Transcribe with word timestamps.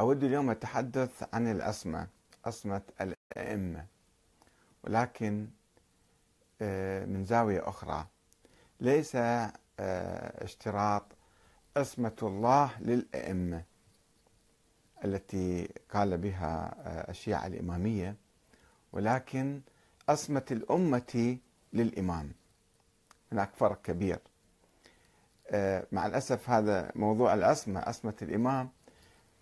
أود 0.00 0.24
اليوم 0.24 0.50
أتحدث 0.50 1.24
عن 1.34 1.50
العصمة 1.50 2.06
عصمة 2.44 2.82
الأئمة. 3.00 3.86
ولكن 4.84 5.48
آه، 6.62 7.04
من 7.04 7.24
زاوية 7.24 7.68
أخرى. 7.68 8.06
ليس 8.80 9.16
آه، 9.16 9.50
اشتراط 10.44 11.02
عصمة 11.76 12.16
الله 12.22 12.70
للأئمة 12.80 13.62
التي 15.04 15.68
قال 15.90 16.18
بها 16.18 16.74
آه، 16.78 17.10
الشيعة 17.10 17.46
الإمامية 17.46 18.16
ولكن 18.92 19.60
عصمة 20.08 20.44
الأمة 20.50 21.38
للإمام. 21.72 22.32
هناك 23.32 23.50
فرق 23.54 23.82
كبير. 23.82 24.18
مع 25.92 26.06
الأسف 26.06 26.50
هذا 26.50 26.92
موضوع 26.94 27.34
العصمة 27.34 27.80
عصمة 27.80 28.14
الإمام 28.22 28.70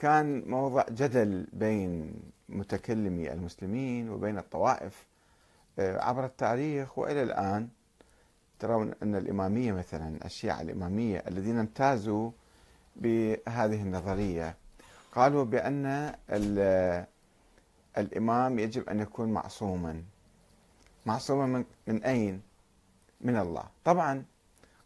كان 0.05 0.43
موضع 0.47 0.85
جدل 0.91 1.47
بين 1.53 2.15
متكلمي 2.49 3.33
المسلمين 3.33 4.11
وبين 4.11 4.39
الطوائف 4.39 5.07
آه، 5.79 5.99
عبر 6.01 6.25
التاريخ 6.25 6.99
وإلى 6.99 7.23
الآن. 7.23 7.69
ترون 8.59 8.95
أن 9.03 9.15
الإمامية 9.15 9.73
مثلا 9.73 10.25
الشيعة 10.25 10.61
الإمامية 10.61 11.25
الذين 11.29 11.59
امتازوا 11.59 12.31
بهذه 12.97 13.83
النظرية 13.83 14.57
قالوا 15.13 15.45
بأن 15.45 16.15
الإمام 17.99 18.59
يجب 18.59 18.89
أن 18.89 19.01
يكون 19.01 19.33
معصوما. 19.33 20.03
معصوما 21.07 21.47
من, 21.47 21.65
من 21.87 22.05
أين؟ 22.05 22.43
من 23.21 23.37
الله. 23.37 23.65
طبعا 23.85 24.25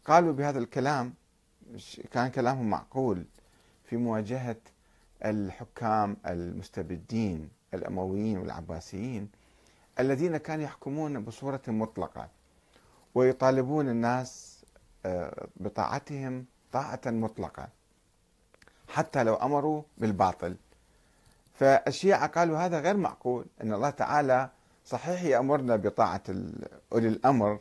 قالوا 0.05 0.33
بهذا 0.33 0.59
الكلام 0.59 1.13
كان 2.11 2.27
كلامهم 2.27 2.69
معقول 2.69 3.25
في 3.85 3.97
مواجهة 3.97 4.55
الحكام 5.25 6.17
المستبدين 6.25 7.49
الأمويين 7.73 8.37
والعباسيين 8.37 9.29
الذين 9.99 10.37
كانوا 10.37 10.63
يحكمون 10.63 11.23
بصورة 11.25 11.61
مطلقة 11.67 12.29
ويطالبون 13.15 13.89
الناس 13.89 14.59
آه، 15.05 15.47
بطاعتهم 15.55 16.45
طاعة 16.71 17.01
مطلقة 17.05 17.69
حتى 18.87 19.23
لو 19.23 19.33
أمروا 19.35 19.81
بالباطل. 19.97 20.55
فالشيعة 21.53 22.27
قالوا 22.27 22.57
هذا 22.57 22.79
غير 22.79 22.97
معقول 22.97 23.45
أن 23.63 23.73
الله 23.73 23.89
تعالى 23.89 24.49
صحيح 24.85 25.23
يأمرنا 25.23 25.75
بطاعة 25.75 26.23
أولي 26.93 27.07
الأمر 27.07 27.59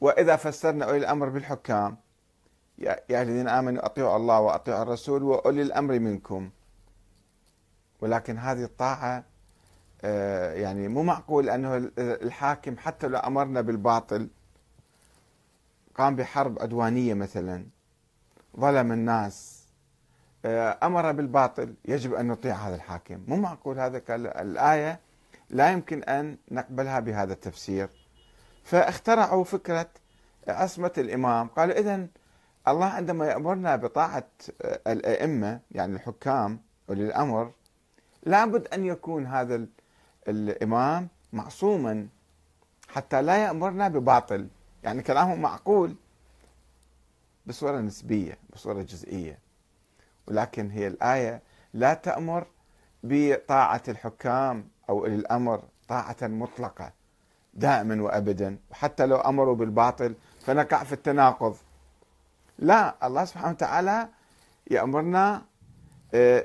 وإذا 0.00 0.36
فسرنا 0.36 0.84
أولي 0.84 0.96
الأمر 0.96 1.28
بالحكام 1.28 1.96
يا 2.78 3.22
الذين 3.22 3.48
آمنوا 3.48 3.86
أطيعوا 3.86 4.16
الله 4.16 4.40
وأطيعوا 4.40 4.82
الرسول 4.82 5.22
وأولي 5.22 5.62
الأمر 5.62 5.98
منكم. 5.98 6.50
ولكن 8.02 8.38
هذه 8.38 8.64
الطاعة 8.64 9.24
آه، 10.04 10.52
يعني 10.52 10.88
مو 10.88 11.02
معقول 11.02 11.50
أنه 11.50 11.90
الحاكم 11.98 12.78
حتى 12.78 13.08
لو 13.08 13.18
أمرنا 13.18 13.60
بالباطل 13.60 14.28
قام 15.94 16.16
بحرب 16.16 16.62
عدوانية 16.62 17.14
مثلا 17.14 17.66
ظلم 18.60 18.92
الناس 18.92 19.62
آه، 20.44 20.78
أمر 20.82 21.12
بالباطل 21.12 21.74
يجب 21.84 22.14
أن 22.14 22.26
نطيع 22.26 22.54
هذا 22.54 22.74
الحاكم. 22.74 23.24
مو 23.28 23.36
معقول 23.36 23.78
هذا 23.78 24.02
الآية 24.16 25.00
لا 25.50 25.72
يمكن 25.72 26.02
أن 26.02 26.36
نقبلها 26.50 27.00
بهذا 27.00 27.32
التفسير. 27.32 27.88
فاخترعوا 28.64 29.44
فكرة 29.44 29.88
عصمة 30.48 30.92
الإمام. 30.98 31.48
قالوا 31.48 31.78
إذا 31.78 32.06
الله 32.68 32.86
عندما 32.86 33.26
يأمرنا 33.26 33.76
بطاعة 33.76 34.28
الأئمة 34.86 35.60
يعني 35.70 35.94
الحكام 35.94 36.60
أولي 36.88 37.06
الأمر 37.06 37.52
لابد 38.22 38.68
أن 38.68 38.84
يكون 38.84 39.26
هذا 39.26 39.66
الإمام 40.28 41.08
معصوما 41.32 42.08
حتى 42.88 43.22
لا 43.22 43.36
يأمرنا 43.36 43.88
بباطل. 43.88 44.48
يعني 44.82 45.02
كلامهم 45.02 45.40
معقول 45.40 45.94
بصورة 47.46 47.80
نسبية 47.80 48.38
بصورة 48.54 48.82
جزئية. 48.82 49.38
ولكن 50.26 50.70
هي 50.70 50.86
الآية 50.86 51.42
لا 51.74 51.94
تأمر 51.94 52.46
بطاعة 53.02 53.82
الحكام 53.88 54.68
أو 54.88 55.06
الأمر 55.06 55.62
طاعة 55.88 56.16
مطلقة 56.22 56.92
دائما 57.54 58.02
وأبدا. 58.02 58.58
وحتى 58.70 59.06
لو 59.06 59.16
أمروا 59.16 59.54
بالباطل 59.54 60.14
فنقع 60.40 60.84
في 60.84 60.92
التناقض. 60.92 61.56
لا 62.58 63.06
الله 63.06 63.24
سبحانه 63.24 63.50
وتعالى 63.50 64.08
يأمرنا 64.70 65.42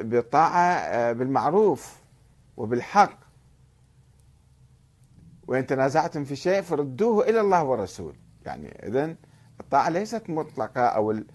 بالطاعة 0.02 0.74
آه، 0.74 1.12
بالمعروف 1.14 2.02
وبالحق. 2.58 3.20
وإن 5.48 5.66
تنازعتم 5.66 6.24
في 6.24 6.36
شيء 6.36 6.62
فردوه 6.62 7.30
إلى 7.30 7.42
الله 7.42 7.64
والرسول. 7.64 8.16
يعني 8.46 8.88
إذن 8.88 9.16
الطاعة 9.60 9.90
ليست 9.90 10.30
مطلقة 10.30 10.82
أو 10.82 11.12
ال 11.12 11.26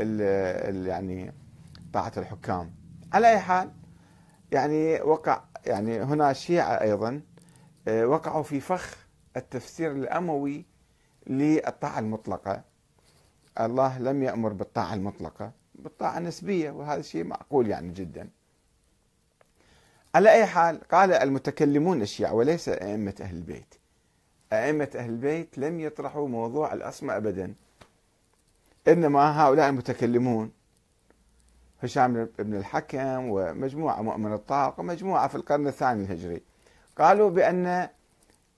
ال 0.00 0.20
ال 0.76 0.86
يعني 0.86 1.32
طاعة 1.92 2.12
الحكام. 2.16 2.74
على 3.12 3.30
أي 3.30 3.38
حال 3.38 3.70
يعني 4.52 5.00
وقع 5.00 5.42
يعني 5.66 6.02
هنا 6.02 6.30
الشيعة 6.30 6.80
أيضا 6.80 7.20
آه، 7.88 8.06
وقعوا 8.06 8.42
في 8.42 8.60
فخ 8.60 8.96
التفسير 9.36 9.92
الأموي 9.92 10.64
للطاعة 11.26 11.98
المطلقة. 11.98 12.62
الله 13.60 13.98
لم 13.98 14.22
يأمر 14.22 14.52
بالطاعة 14.52 14.94
المطلقة. 14.94 15.52
بالطاعة 15.78 16.18
النسبية 16.18 16.70
وهذا 16.70 17.00
الشيء 17.00 17.24
معقول 17.24 17.66
يعني 17.66 17.92
جدا. 17.92 18.28
على 20.14 20.30
أي 20.32 20.46
حال 20.46 20.80
قال 20.88 21.12
المتكلمون 21.12 22.02
الشيعة 22.02 22.34
وليس 22.34 22.68
أئمة 22.68 23.14
أهل 23.20 23.36
البيت. 23.36 23.74
أئمة 24.52 24.90
أهل 24.96 25.10
البيت 25.10 25.58
لم 25.58 25.80
يطرحوا 25.80 26.28
موضوع 26.28 26.72
الأسماء 26.72 27.16
أبدا. 27.16 27.54
إنما 28.88 29.42
هؤلاء 29.42 29.68
المتكلمون 29.68 30.52
هشام 31.82 32.28
بن 32.38 32.54
الحكم 32.54 33.28
ومجموعة 33.28 34.02
مؤمن 34.02 34.32
الطاق 34.32 34.80
ومجموعة 34.80 35.28
في 35.28 35.34
القرن 35.34 35.66
الثاني 35.66 36.04
الهجري. 36.04 36.42
قالوا 36.98 37.30
بأن 37.30 37.88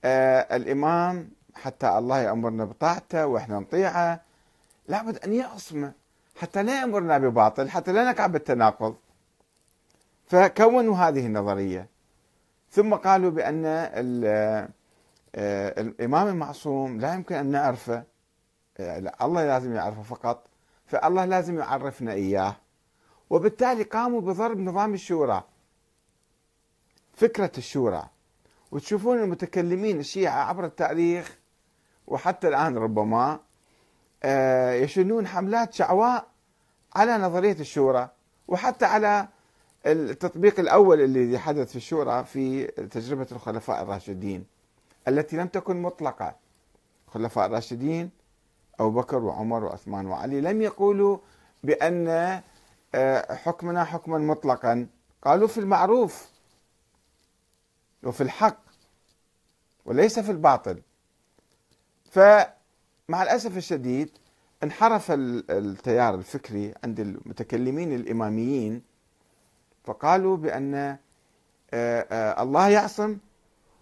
آه، 0.05 0.55
الإمام 0.55 1.29
حتى 1.55 1.97
الله 1.97 2.19
يأمرنا 2.19 2.65
بطاعته 2.65 3.25
وإحنا 3.25 3.59
نطيعه 3.59 4.21
لابد 4.87 5.17
أن 5.17 5.33
يعصمه 5.33 5.91
حتى 6.41 6.63
لا 6.63 6.79
يأمرنا 6.81 7.17
بباطل 7.17 7.69
حتى 7.69 7.91
لا 7.91 8.11
نقع 8.11 8.27
بالتناقض. 8.27 8.95
فكونوا 10.25 10.95
هذه 10.97 11.25
النظرية. 11.25 11.87
ثم 12.69 12.93
قالوا 12.93 13.31
بأن 13.31 13.65
آه، 13.65 14.69
الإمام 15.81 16.27
المعصوم 16.27 16.99
لا 16.99 17.13
يمكن 17.13 17.35
أن 17.35 17.45
نعرفه. 17.45 18.03
آه، 18.77 19.11
الله 19.21 19.45
لازم 19.45 19.75
يعرفه 19.75 20.01
فقط. 20.01 20.47
فالله 20.85 21.25
لازم 21.25 21.59
يعرفنا 21.59 22.11
إياه. 22.11 22.55
وبالتالي 23.29 23.83
قاموا 23.83 24.21
بضرب 24.21 24.59
نظام 24.59 24.93
الشورى. 24.93 25.43
فكرة 27.13 27.51
الشورى. 27.57 28.09
وتشوفون 28.71 29.19
المتكلمين 29.19 29.99
الشيعة 29.99 30.43
عبر 30.43 30.65
التاريخ 30.65 31.39
وحتى 32.07 32.47
الآن 32.47 32.77
ربما 32.77 33.39
آه، 34.23 34.71
يشنون 34.73 35.27
حملات 35.27 35.73
شعواء 35.73 36.30
على 36.95 37.17
نظرية 37.17 37.59
الشورى 37.59 38.09
وحتى 38.47 38.85
على 38.85 39.27
التطبيق 39.85 40.59
الأول 40.59 41.01
الذي 41.01 41.39
حدث 41.39 41.69
في 41.69 41.75
الشورى 41.75 42.23
في 42.23 42.67
تجربة 42.67 43.27
الخلفاء 43.31 43.81
الراشدين 43.83 44.45
التي 45.07 45.37
لم 45.37 45.47
تكن 45.47 45.81
مطلقة. 45.81 46.35
الخلفاء 47.07 47.45
الراشدين 47.45 48.09
أبو 48.79 48.89
بكر 49.01 49.17
وعمر 49.17 49.63
وعثمان 49.63 50.05
وعلي 50.07 50.41
لم 50.41 50.61
يقولوا 50.61 51.17
بأن 51.63 52.07
آه، 52.95 53.35
حكمنا 53.35 53.83
حكما 53.83 54.17
مطلقا. 54.17 54.87
قالوا 55.21 55.47
في 55.47 55.59
المعروف 55.59 56.29
وفي 58.03 58.21
الحق 58.21 58.57
وليس 59.85 60.19
في 60.19 60.31
الباطل. 60.31 60.81
فمع 62.11 63.23
الأسف 63.23 63.57
الشديد 63.57 64.09
انحرف 64.63 65.07
التيار 65.11 66.15
الفكري 66.15 66.73
عند 66.83 66.99
المتكلمين 66.99 67.95
الإماميين 67.95 68.81
فقالوا 69.83 70.37
بأن 70.37 70.75
آه، 70.75 70.97
آه، 71.73 72.43
الله 72.43 72.69
يعصم 72.69 73.17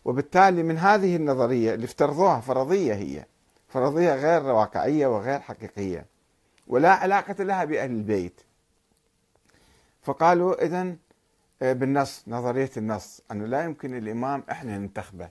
وبالتالي 0.06 0.64
من 0.64 0.78
هذه 0.78 1.16
النظرية 1.16 1.74
اللي 1.74 1.86
افترضوها 1.86 2.40
فرضية 2.40 2.94
هي 2.94 3.26
فرضية 3.68 4.16
غير 4.16 4.44
واقعية 4.44 5.08
وغير 5.08 5.40
حقيقية 5.40 6.06
ولا 6.68 6.92
علاقة 6.92 7.44
لها 7.44 7.66
بأهل 7.66 7.92
البيت. 7.92 8.42
فقالوا 10.02 10.66
إذا 10.66 10.96
آه، 11.62 11.74
بالنص 11.74 12.24
نظرية 12.28 12.72
النص 12.78 13.22
أنه 13.32 13.46
لا 13.46 13.64
يمكن 13.64 13.98
الإمام 13.98 14.44
إحنا 14.52 14.78
ننتخبه. 14.78 15.30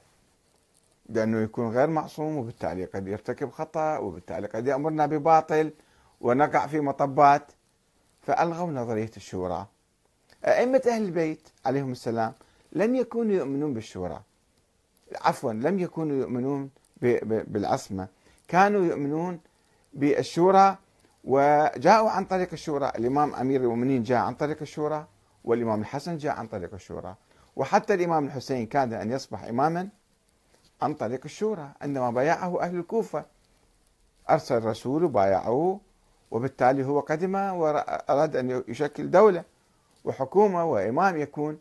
لأنه 1.09 1.41
يكون 1.41 1.69
غير 1.69 1.87
معصوم 1.87 2.37
وبالتالي 2.37 2.85
قد 2.85 3.09
يرتكب 3.09 3.51
خطأ 3.51 3.99
وبالتالي 3.99 4.47
قد 4.47 4.67
يأمرنا 4.67 5.07
بباطل 5.07 5.73
ونقع 6.21 6.67
في 6.67 6.81
مطبات. 6.81 7.53
فألغوا 8.23 8.73
نظرية 8.73 9.11
الشورى. 9.17 9.67
أئمة 10.45 10.83
أهل 10.89 11.05
البيت 11.05 11.49
عليهم 11.67 11.93
السلام 11.93 12.33
لم 12.73 12.95
يكونوا 12.95 13.35
يؤمنون 13.35 13.75
بالشورى. 13.75 14.23
عفوا 15.21 15.53
لم 15.53 15.79
يكونوا 15.79 16.17
يؤمنون 16.17 16.71
بالعصمة. 17.23 18.09
كانوا 18.49 18.85
يؤمنون 18.85 19.41
بالشورى 19.93 20.77
وجاءوا 21.25 22.11
عن 22.11 22.25
طريق 22.25 22.49
الشورى. 22.53 22.93
الإمام 22.99 23.35
أمير 23.35 23.61
المؤمنين 23.61 24.03
جاء 24.03 24.19
عن 24.19 24.35
طريق 24.35 24.59
الشورى 24.61 25.07
والإمام 25.45 25.81
الحسن 25.81 26.17
جاء 26.17 26.37
عن 26.37 26.47
طريق 26.47 26.75
الشورى. 26.75 27.15
وحتى 27.57 27.95
الإمام 27.95 28.27
الحسين 28.27 28.67
كاد 28.67 28.93
أن 28.93 29.11
يصبح 29.11 29.45
إماما 29.45 29.89
عن 30.83 30.95
طريق 30.95 31.21
الشورى. 31.25 31.71
عندما 31.81 32.11
بايعه 32.11 32.61
أهل 32.63 32.77
الكوفة. 32.77 33.25
أرسل 34.31 34.65
رسول 34.65 35.05
وبايعوه 35.05 35.81
وبالتالي 36.31 36.85
هو 36.85 37.01
قدم 37.01 37.35
وأراد 37.35 38.37
أن 38.37 38.63
يشكل 38.69 39.11
دولة 39.11 39.45
وحكومة 40.05 40.65
وإمام 40.65 41.17
يكون 41.17 41.61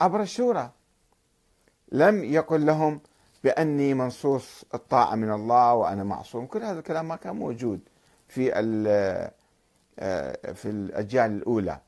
عبر 0.00 0.20
الشورى. 0.22 0.70
لم 1.92 2.24
يقل 2.24 2.66
لهم 2.66 3.00
بأني 3.44 3.94
منصوص 3.94 4.64
الطاعة 4.74 5.14
من 5.14 5.32
الله 5.32 5.74
وأنا 5.74 6.04
معصوم. 6.04 6.46
كل 6.46 6.62
هذا 6.62 6.78
الكلام 6.78 7.08
ما 7.08 7.16
كان 7.16 7.36
موجود 7.36 7.80
في 8.28 8.52
آه، 9.98 10.52
في 10.52 10.70
الأجيال 10.70 11.30
الأولى. 11.30 11.80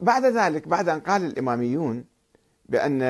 بعد 0.00 0.24
ذلك 0.24 0.68
بعد 0.68 0.88
أن 0.88 1.00
قال 1.00 1.24
الإماميون 1.24 2.04
بأن 2.70 3.02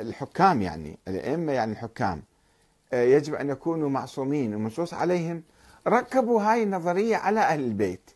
الحكام 0.00 0.62
يعني 0.62 0.98
الأئمة 1.08 1.52
يعني 1.52 1.72
الحكام 1.72 2.22
آه، 2.92 3.02
يجب 3.02 3.34
أن 3.34 3.50
يكونوا 3.50 3.88
معصومين. 3.88 4.54
ومنصوص 4.54 4.94
عليهم 4.94 5.42
ركبوا 5.88 6.42
هاي 6.42 6.62
النظرية 6.62 7.16
على 7.16 7.40
أهل 7.40 7.60
البيت. 7.60 8.10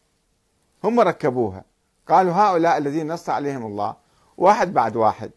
هم 0.84 1.00
ركبوها. 1.00 1.64
قالوا 2.08 2.32
هؤلاء 2.32 2.78
الذين 2.78 3.12
نص 3.12 3.28
عليهم 3.28 3.66
الله 3.66 3.96
واحد 4.36 4.72
بعد 4.72 4.96
واحد. 4.96 5.31